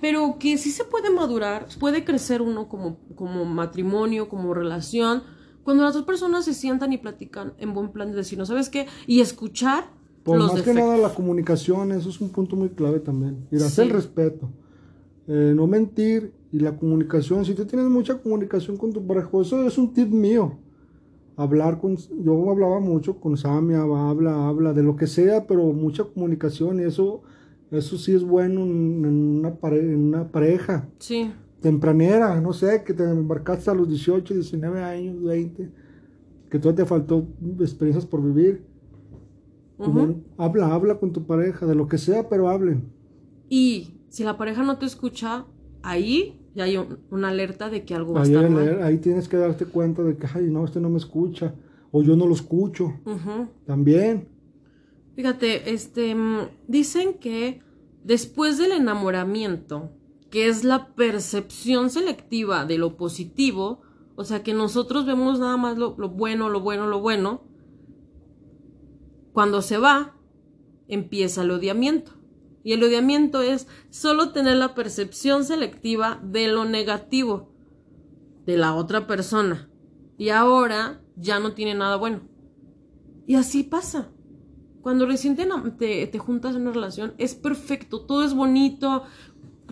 pero 0.01 0.37
que 0.39 0.59
sí 0.59 0.71
se 0.71 0.85
puede 0.85 1.11
madurar, 1.11 1.67
puede 1.79 2.05
crecer 2.05 2.43
uno 2.43 2.69
como, 2.69 2.99
como 3.15 3.45
matrimonio, 3.45 4.29
como 4.29 4.55
relación, 4.55 5.23
cuando 5.65 5.83
las 5.83 5.95
dos 5.95 6.05
personas 6.05 6.45
se 6.45 6.55
sientan 6.55 6.93
y 6.93 6.99
platican 6.99 7.55
en 7.59 7.75
buen 7.75 7.91
plan 7.91 8.11
de 8.11 8.17
decir, 8.17 8.39
¿no 8.39 8.47
sabes 8.47 8.69
qué? 8.69 8.87
Y 9.07 9.21
escuchar 9.21 9.91
Por 10.23 10.39
los 10.39 10.53
más 10.53 10.63
que 10.63 10.73
nada 10.73 10.97
la 10.97 11.13
comunicación, 11.13 11.91
eso 11.93 12.09
es 12.09 12.21
un 12.21 12.29
punto 12.29 12.55
muy 12.55 12.69
clave 12.69 13.01
también. 13.01 13.49
Y 13.51 13.57
hacer 13.57 13.87
el 13.87 13.93
respeto. 13.93 14.49
Eh, 15.27 15.53
no 15.57 15.67
mentir 15.67 16.33
y 16.53 16.61
la 16.61 16.77
comunicación. 16.77 17.45
Si 17.45 17.55
tú 17.55 17.65
tienes 17.65 17.89
mucha 17.89 18.17
comunicación 18.19 18.77
con 18.77 18.93
tu 18.93 19.05
pareja, 19.05 19.29
eso 19.41 19.67
es 19.67 19.77
un 19.77 19.93
tip 19.93 20.09
mío. 20.09 20.57
Hablar 21.37 21.81
con, 21.81 21.97
yo 21.97 22.49
hablaba 22.49 22.79
mucho 22.79 23.19
con 23.19 23.37
Samia, 23.37 23.83
habla, 23.83 24.47
habla 24.47 24.73
de 24.73 24.85
lo 24.85 24.95
que 24.95 25.09
sea, 25.09 25.47
pero 25.49 25.65
mucha 25.73 26.05
comunicación 26.05 26.79
y 26.81 26.85
eso 26.85 27.23
eso 27.71 27.99
sí 27.99 28.15
es 28.15 28.23
bueno 28.23 28.63
en, 28.63 29.05
una, 29.39 29.57
en 29.73 30.05
una 30.05 30.29
pareja. 30.29 30.89
Sí. 30.99 31.33
Tempranera, 31.61 32.41
no 32.41 32.53
sé, 32.53 32.85
que 32.85 32.93
te 32.95 33.03
embarcaste 33.03 33.71
a 33.71 33.75
los 33.75 33.89
18, 33.89 34.35
19 34.35 34.83
años, 34.83 35.23
20, 35.23 35.71
que 36.51 36.59
todavía 36.59 36.85
te 36.85 36.89
faltó 36.89 37.27
experiencias 37.61 38.07
por 38.07 38.23
vivir. 38.23 38.65
habla, 40.37 40.73
habla 40.73 40.99
con 40.99 41.13
tu 41.13 41.27
pareja, 41.27 41.67
de 41.67 41.75
lo 41.75 41.89
que 41.89 41.99
sea, 41.99 42.29
pero 42.29 42.49
hablen. 42.49 42.85
Y 43.49 44.01
si 44.09 44.23
la 44.23 44.37
pareja 44.37 44.63
no 44.63 44.79
te 44.79 44.87
escucha, 44.87 45.47
ahí 45.83 46.41
ya 46.55 46.65
hay 46.65 46.79
una 47.11 47.29
alerta 47.29 47.69
de 47.69 47.85
que 47.85 47.95
algo 47.95 48.15
va 48.15 48.21
a 48.21 48.25
estar 48.25 48.49
mal. 48.49 48.83
Ahí 48.83 48.99
tienes 48.99 49.29
que 49.29 49.37
darte 49.37 49.67
cuenta 49.67 50.03
de 50.03 50.17
que, 50.17 50.27
ay, 50.33 50.51
no, 50.51 50.65
este 50.65 50.81
no 50.81 50.89
me 50.89 50.99
escucha, 50.99 51.55
o 51.91 52.03
yo 52.03 52.17
no 52.17 52.27
lo 52.27 52.35
escucho. 52.35 52.95
También. 53.67 54.36
Fíjate, 55.17 55.73
este, 55.73 56.15
mm, 56.15 56.51
dicen 56.69 57.15
que 57.15 57.63
después 58.05 58.59
del 58.59 58.73
enamoramiento, 58.73 59.91
que 60.31 60.47
es 60.47 60.63
la 60.63 60.95
percepción 60.95 61.89
selectiva 61.89 62.67
de 62.67 62.77
lo 62.77 62.99
positivo, 62.99 63.81
o 64.15 64.25
sea 64.25 64.43
que 64.43 64.53
nosotros 64.53 65.07
vemos 65.07 65.41
nada 65.41 65.57
más 65.57 65.79
lo, 65.79 65.95
bueno, 65.95 66.51
lo 66.51 66.61
bueno, 66.61 66.87
lo 66.87 67.01
bueno, 67.01 67.45
cuando 69.33 69.63
se 69.63 69.79
va, 69.79 70.15
empieza 70.87 71.43
el 71.43 71.51
odiamiento. 71.51 72.13
Y 72.63 72.73
el 72.73 72.83
odiamiento 72.83 73.41
es 73.41 73.69
solo 73.91 74.33
tener 74.33 74.57
la 74.57 74.75
percepción 74.75 75.45
selectiva 75.45 76.21
de 76.23 76.49
lo 76.49 76.65
negativo 76.65 77.53
de 78.45 78.59
la 78.59 78.75
otra 78.75 79.07
persona. 79.07 79.71
Y 80.19 80.29
ahora 80.29 81.01
ya 81.17 81.39
no 81.39 81.53
tiene 81.53 81.75
nada 81.75 81.97
bueno. 81.97 82.23
Y 83.27 83.37
así 83.37 83.63
pasa. 83.63 84.11
Cuando 84.87 85.05
recién 85.05 85.35
te, 85.35 86.07
te, 86.07 86.19
juntas 86.21 86.55
en 86.55 86.63
una 86.63 86.71
relación, 86.71 87.15
es 87.19 87.35
perfecto, 87.35 88.03
todo 88.03 88.23
es 88.23 88.35
bonito, 88.35 89.03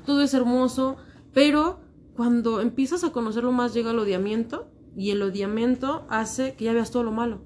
todo 0.04 0.22
es 0.22 0.34
hermoso, 0.34 0.96
pero 1.32 1.78
cuando 2.16 2.60
empiezas 2.60 3.04
a 3.04 3.12
conocerlo 3.12 3.52
más 3.52 3.74
llega 3.74 3.92
el 3.92 4.00
odiamiento 4.00 4.66
y 4.96 5.12
el 5.12 5.22
odiamiento 5.22 6.04
hace 6.08 6.56
que 6.56 6.64
ya 6.64 6.72
veas 6.72 6.90
todo 6.90 7.04
lo 7.04 7.12
malo. 7.12 7.44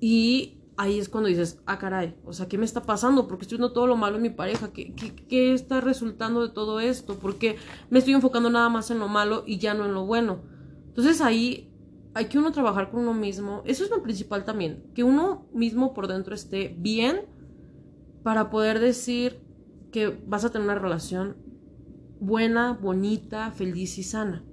Y 0.00 0.58
ahí 0.76 0.98
es 0.98 1.08
cuando 1.08 1.28
dices, 1.28 1.62
ah, 1.66 1.78
caray, 1.78 2.16
o 2.24 2.32
sea, 2.32 2.48
¿qué 2.48 2.58
me 2.58 2.64
está 2.64 2.82
pasando? 2.82 3.28
Porque 3.28 3.42
estoy 3.42 3.58
viendo 3.58 3.72
todo 3.72 3.86
lo 3.86 3.94
malo 3.94 4.16
en 4.16 4.22
mi 4.22 4.30
pareja. 4.30 4.72
¿Qué, 4.72 4.92
qué, 4.92 5.14
qué 5.14 5.54
está 5.54 5.80
resultando 5.80 6.42
de 6.42 6.52
todo 6.52 6.80
esto? 6.80 7.16
Porque 7.16 7.58
me 7.90 8.00
estoy 8.00 8.14
enfocando 8.14 8.50
nada 8.50 8.68
más 8.70 8.90
en 8.90 8.98
lo 8.98 9.06
malo 9.06 9.44
y 9.46 9.58
ya 9.58 9.72
no 9.74 9.84
en 9.84 9.94
lo 9.94 10.04
bueno. 10.04 10.40
Entonces 10.88 11.20
ahí 11.20 11.71
hay 12.14 12.26
que 12.26 12.38
uno 12.38 12.52
trabajar 12.52 12.90
con 12.90 13.00
uno 13.00 13.14
mismo. 13.14 13.62
Eso 13.64 13.84
es 13.84 13.90
lo 13.90 14.02
principal 14.02 14.44
también, 14.44 14.84
que 14.94 15.04
uno 15.04 15.46
mismo 15.52 15.94
por 15.94 16.08
dentro 16.08 16.34
esté 16.34 16.74
bien 16.78 17.22
para 18.22 18.50
poder 18.50 18.78
decir 18.78 19.40
que 19.90 20.08
vas 20.26 20.44
a 20.44 20.50
tener 20.50 20.66
una 20.66 20.78
relación 20.78 21.36
buena, 22.20 22.72
bonita, 22.72 23.50
feliz 23.50 23.98
y 23.98 24.02
sana. 24.02 24.44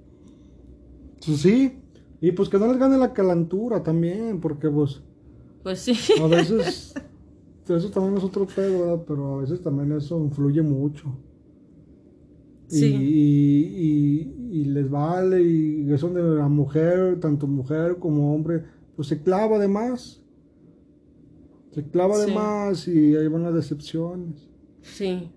Pues 1.24 1.40
sí, 1.40 1.78
y 2.20 2.32
pues 2.32 2.48
que 2.48 2.58
no 2.58 2.66
les 2.66 2.78
gane 2.78 2.98
la 2.98 3.12
calentura 3.12 3.82
también, 3.82 4.40
porque 4.40 4.68
pues... 4.68 5.02
Pues 5.62 5.80
sí. 5.80 5.94
A 6.20 6.26
veces, 6.26 6.94
eso 7.68 7.90
también 7.90 8.16
es 8.16 8.24
otro 8.24 8.46
pedo, 8.46 9.04
Pero 9.06 9.34
a 9.34 9.40
veces 9.42 9.62
también 9.62 9.92
eso 9.92 10.18
influye 10.18 10.62
mucho. 10.62 11.14
Y, 12.70 14.64
les 14.64 14.88
vale, 14.88 15.42
y 15.42 15.92
eso 15.92 16.08
de 16.10 16.22
la 16.22 16.48
mujer, 16.48 17.18
tanto 17.20 17.46
mujer 17.46 17.98
como 17.98 18.34
hombre, 18.34 18.64
pues 18.96 19.08
se 19.08 19.22
clava 19.22 19.58
de 19.58 19.68
más. 19.68 20.22
Se 21.72 21.84
clava 21.84 22.18
de 22.18 22.32
más 22.32 22.88
y 22.88 23.16
ahí 23.16 23.28
van 23.28 23.44
las 23.44 23.54
decepciones. 23.54 24.48
Sí, 24.82 25.30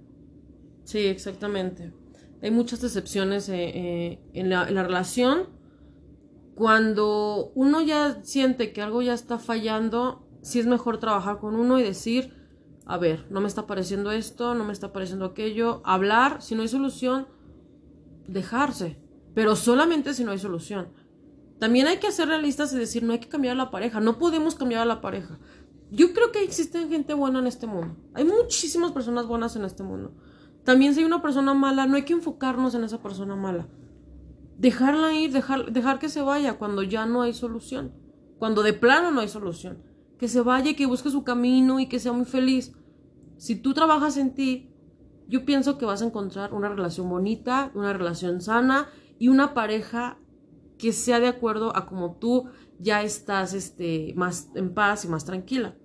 sí, 0.83 0.99
exactamente. 0.99 1.91
Hay 2.41 2.51
muchas 2.51 2.81
decepciones 2.81 3.49
eh, 3.49 3.71
eh, 3.73 4.19
en, 4.33 4.49
la, 4.49 4.67
en 4.67 4.75
la 4.75 4.83
relación. 4.83 5.49
Cuando 6.55 7.51
uno 7.55 7.81
ya 7.81 8.23
siente 8.23 8.73
que 8.73 8.81
algo 8.81 9.01
ya 9.01 9.13
está 9.13 9.39
fallando, 9.39 10.27
sí 10.41 10.59
es 10.59 10.67
mejor 10.67 10.99
trabajar 10.99 11.39
con 11.39 11.55
uno 11.55 11.79
y 11.79 11.83
decir, 11.83 12.33
a 12.85 12.97
ver, 12.97 13.25
no 13.29 13.39
me 13.39 13.47
está 13.47 13.65
pareciendo 13.65 14.11
esto, 14.11 14.55
no 14.55 14.65
me 14.65 14.73
está 14.73 14.91
pareciendo 14.91 15.25
aquello, 15.25 15.81
hablar, 15.85 16.41
si 16.41 16.53
no 16.53 16.63
hay 16.63 16.67
solución, 16.67 17.27
dejarse, 18.27 18.99
pero 19.33 19.55
solamente 19.55 20.13
si 20.13 20.23
no 20.23 20.31
hay 20.31 20.39
solución. 20.39 20.89
También 21.59 21.87
hay 21.87 21.97
que 21.97 22.11
ser 22.11 22.27
realistas 22.27 22.73
y 22.73 22.77
decir, 22.77 23.03
no 23.03 23.13
hay 23.13 23.19
que 23.19 23.29
cambiar 23.29 23.53
a 23.53 23.63
la 23.63 23.71
pareja, 23.71 24.01
no 24.01 24.17
podemos 24.17 24.55
cambiar 24.55 24.81
a 24.81 24.85
la 24.85 24.99
pareja. 24.99 25.39
Yo 25.91 26.11
creo 26.13 26.31
que 26.31 26.43
existe 26.43 26.87
gente 26.89 27.13
buena 27.13 27.39
en 27.39 27.47
este 27.47 27.67
mundo. 27.67 27.95
Hay 28.13 28.25
muchísimas 28.25 28.91
personas 28.91 29.27
buenas 29.27 29.55
en 29.55 29.63
este 29.63 29.83
mundo. 29.83 30.11
También 30.65 30.93
si 30.93 31.01
hay 31.01 31.05
una 31.05 31.21
persona 31.21 31.53
mala, 31.53 31.85
no 31.85 31.95
hay 31.95 32.03
que 32.03 32.13
enfocarnos 32.13 32.75
en 32.75 32.83
esa 32.83 33.01
persona 33.01 33.35
mala. 33.35 33.67
Dejarla 34.57 35.13
ir, 35.13 35.31
dejar, 35.31 35.71
dejar 35.71 35.99
que 35.99 36.09
se 36.09 36.21
vaya 36.21 36.57
cuando 36.57 36.83
ya 36.83 37.05
no 37.05 37.21
hay 37.21 37.33
solución. 37.33 37.93
Cuando 38.39 38.61
de 38.63 38.73
plano 38.73 39.11
no 39.11 39.21
hay 39.21 39.29
solución 39.29 39.92
que 40.23 40.29
se 40.29 40.39
vaya 40.39 40.69
y 40.69 40.75
que 40.75 40.85
busque 40.85 41.09
su 41.09 41.25
camino 41.25 41.81
y 41.81 41.87
que 41.87 41.99
sea 41.99 42.13
muy 42.13 42.23
feliz. 42.23 42.71
Si 43.35 43.57
tú 43.57 43.73
trabajas 43.73 44.15
en 44.15 44.33
ti, 44.33 44.69
yo 45.27 45.43
pienso 45.43 45.77
que 45.77 45.83
vas 45.83 46.01
a 46.01 46.05
encontrar 46.05 46.53
una 46.53 46.69
relación 46.69 47.09
bonita, 47.09 47.73
una 47.75 47.91
relación 47.91 48.39
sana 48.39 48.87
y 49.19 49.27
una 49.27 49.53
pareja 49.53 50.17
que 50.77 50.93
sea 50.93 51.19
de 51.19 51.27
acuerdo 51.27 51.75
a 51.75 51.87
como 51.87 52.15
tú 52.15 52.45
ya 52.79 53.03
estás 53.03 53.53
este, 53.53 54.13
más 54.15 54.49
en 54.55 54.73
paz 54.73 55.03
y 55.03 55.09
más 55.09 55.25
tranquila. 55.25 55.75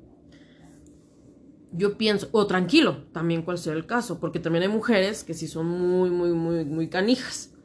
Yo 1.73 1.99
pienso, 1.99 2.29
o 2.31 2.47
tranquilo, 2.47 3.09
también 3.11 3.43
cual 3.43 3.59
sea 3.59 3.73
el 3.73 3.87
caso, 3.87 4.21
porque 4.21 4.39
también 4.39 4.63
hay 4.63 4.69
mujeres 4.69 5.25
que 5.25 5.35
sí 5.35 5.49
son 5.49 5.67
muy, 5.67 6.11
muy, 6.11 6.31
muy, 6.31 6.65
muy 6.65 6.89
canijas. 6.89 7.57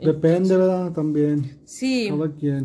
Depende, 0.00 0.56
¿verdad? 0.56 0.90
También. 0.90 1.60
Sí. 1.64 2.08
Cada 2.10 2.32
quien. 2.32 2.64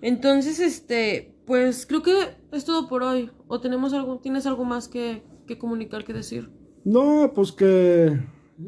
Entonces, 0.00 0.60
este, 0.60 1.34
pues 1.48 1.86
creo 1.86 2.02
que 2.02 2.36
es 2.52 2.64
todo 2.66 2.88
por 2.88 3.02
hoy. 3.02 3.30
¿O 3.48 3.58
tenemos 3.60 3.94
algo, 3.94 4.18
tienes 4.18 4.46
algo 4.46 4.64
más 4.64 4.86
que, 4.86 5.22
que 5.46 5.58
comunicar, 5.58 6.04
que 6.04 6.12
decir? 6.12 6.50
No, 6.84 7.32
pues 7.34 7.52
que 7.52 8.20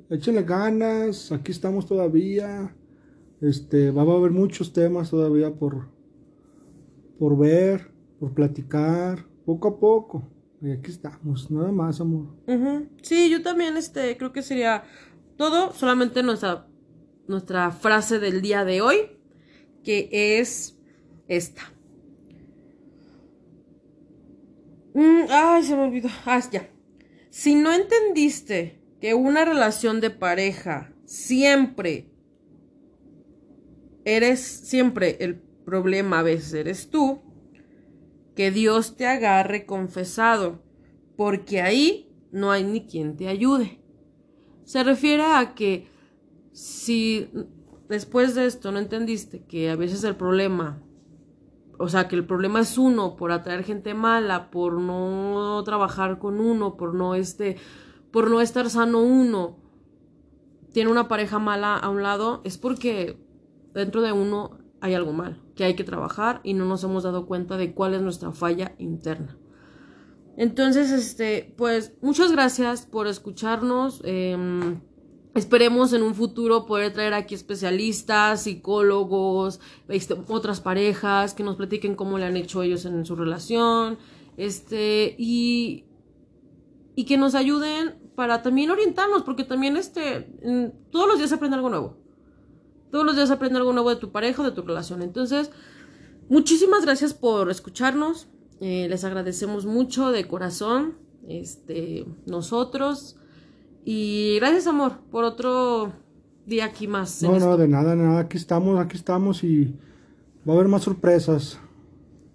échenle 0.08 0.42
ganas, 0.42 1.30
aquí 1.30 1.52
estamos 1.52 1.86
todavía. 1.86 2.74
Este, 3.42 3.90
va 3.90 4.02
a 4.02 4.16
haber 4.16 4.30
muchos 4.30 4.72
temas 4.72 5.10
todavía 5.10 5.54
por, 5.54 5.90
por 7.18 7.36
ver, 7.36 7.92
por 8.18 8.32
platicar, 8.32 9.26
poco 9.44 9.68
a 9.68 9.78
poco. 9.78 10.26
Y 10.62 10.70
aquí 10.70 10.90
estamos, 10.90 11.50
nada 11.50 11.72
más, 11.72 12.00
amor. 12.00 12.28
Sí, 13.02 13.30
yo 13.30 13.42
también, 13.42 13.76
este, 13.76 14.16
creo 14.16 14.32
que 14.32 14.42
sería 14.42 14.84
todo, 15.36 15.72
solamente 15.74 16.22
nuestra, 16.22 16.66
nuestra 17.28 17.72
frase 17.72 18.18
del 18.18 18.40
día 18.40 18.64
de 18.64 18.80
hoy, 18.80 18.96
que 19.84 20.08
es 20.38 20.78
esta. 21.28 21.62
Mm, 25.00 25.30
ay, 25.30 25.62
se 25.62 25.74
me 25.74 25.84
olvidó. 25.84 26.10
Ah, 26.26 26.42
ya. 26.52 26.68
Si 27.30 27.54
no 27.54 27.72
entendiste 27.72 28.82
que 29.00 29.14
una 29.14 29.46
relación 29.46 30.02
de 30.02 30.10
pareja 30.10 30.92
siempre 31.06 32.12
eres, 34.04 34.40
siempre 34.40 35.16
el 35.20 35.36
problema 35.64 36.18
a 36.18 36.22
veces 36.22 36.52
eres 36.52 36.90
tú, 36.90 37.22
que 38.36 38.50
Dios 38.50 38.98
te 38.98 39.06
agarre 39.06 39.64
confesado, 39.64 40.62
porque 41.16 41.62
ahí 41.62 42.12
no 42.30 42.50
hay 42.50 42.64
ni 42.64 42.86
quien 42.86 43.16
te 43.16 43.28
ayude. 43.28 43.80
Se 44.64 44.84
refiere 44.84 45.22
a 45.22 45.54
que 45.54 45.88
si 46.52 47.30
después 47.88 48.34
de 48.34 48.44
esto 48.44 48.70
no 48.70 48.78
entendiste 48.78 49.46
que 49.46 49.70
a 49.70 49.76
veces 49.76 50.04
el 50.04 50.16
problema, 50.16 50.82
o 51.80 51.88
sea, 51.88 52.08
que 52.08 52.16
el 52.16 52.26
problema 52.26 52.60
es 52.60 52.76
uno 52.76 53.16
por 53.16 53.32
atraer 53.32 53.64
gente 53.64 53.94
mala, 53.94 54.50
por 54.50 54.74
no 54.74 55.62
trabajar 55.64 56.18
con 56.18 56.38
uno, 56.38 56.76
por 56.76 56.94
no 56.94 57.14
este, 57.14 57.56
por 58.10 58.30
no 58.30 58.42
estar 58.42 58.68
sano 58.68 59.00
uno, 59.00 59.56
tiene 60.72 60.90
una 60.90 61.08
pareja 61.08 61.38
mala 61.38 61.78
a 61.78 61.88
un 61.88 62.02
lado, 62.02 62.42
es 62.44 62.58
porque 62.58 63.18
dentro 63.72 64.02
de 64.02 64.12
uno 64.12 64.58
hay 64.82 64.92
algo 64.92 65.14
mal, 65.14 65.42
que 65.56 65.64
hay 65.64 65.74
que 65.74 65.84
trabajar 65.84 66.40
y 66.44 66.52
no 66.52 66.66
nos 66.66 66.84
hemos 66.84 67.02
dado 67.02 67.24
cuenta 67.24 67.56
de 67.56 67.72
cuál 67.72 67.94
es 67.94 68.02
nuestra 68.02 68.32
falla 68.32 68.74
interna. 68.76 69.38
Entonces, 70.36 70.90
este, 70.90 71.54
pues 71.56 71.94
muchas 72.02 72.30
gracias 72.30 72.84
por 72.84 73.06
escucharnos. 73.06 74.02
Em, 74.04 74.80
esperemos 75.34 75.92
en 75.92 76.02
un 76.02 76.14
futuro 76.14 76.66
poder 76.66 76.92
traer 76.92 77.14
aquí 77.14 77.34
especialistas, 77.34 78.42
psicólogos, 78.42 79.60
este, 79.88 80.16
otras 80.28 80.60
parejas 80.60 81.34
que 81.34 81.42
nos 81.42 81.56
platiquen 81.56 81.94
cómo 81.94 82.18
le 82.18 82.24
han 82.24 82.36
hecho 82.36 82.62
ellos 82.62 82.84
en 82.84 83.04
su 83.04 83.16
relación, 83.16 83.98
este, 84.36 85.14
y, 85.18 85.84
y 86.96 87.04
que 87.04 87.16
nos 87.16 87.34
ayuden 87.34 87.94
para 88.14 88.42
también 88.42 88.70
orientarnos, 88.70 89.22
porque 89.22 89.44
también 89.44 89.76
este, 89.76 90.30
todos 90.90 91.06
los 91.06 91.18
días 91.18 91.32
aprende 91.32 91.56
algo 91.56 91.70
nuevo. 91.70 91.96
Todos 92.90 93.04
los 93.04 93.14
días 93.14 93.30
aprende 93.30 93.58
algo 93.58 93.72
nuevo 93.72 93.90
de 93.90 93.96
tu 93.96 94.10
pareja 94.10 94.42
de 94.42 94.50
tu 94.50 94.62
relación. 94.62 95.00
Entonces, 95.02 95.50
muchísimas 96.28 96.84
gracias 96.84 97.14
por 97.14 97.50
escucharnos. 97.50 98.28
Eh, 98.60 98.88
les 98.90 99.04
agradecemos 99.04 99.64
mucho 99.64 100.10
de 100.10 100.26
corazón. 100.26 100.98
Este, 101.28 102.04
nosotros. 102.26 103.16
Y 103.84 104.36
gracias, 104.36 104.66
amor, 104.66 104.98
por 105.10 105.24
otro 105.24 105.92
día 106.46 106.66
aquí 106.66 106.86
más. 106.86 107.22
No, 107.22 107.38
no, 107.38 107.56
de 107.56 107.68
nada, 107.68 107.94
de 107.94 108.02
nada. 108.02 108.20
Aquí 108.20 108.36
estamos, 108.36 108.78
aquí 108.78 108.96
estamos 108.96 109.42
y 109.44 109.74
va 110.48 110.52
a 110.52 110.56
haber 110.56 110.68
más 110.68 110.82
sorpresas. 110.82 111.58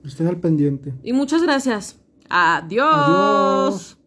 Estén 0.03 0.27
al 0.27 0.37
pendiente. 0.37 0.93
Y 1.03 1.13
muchas 1.13 1.41
gracias. 1.41 1.99
Adiós. 2.29 2.87
Adiós. 2.93 3.97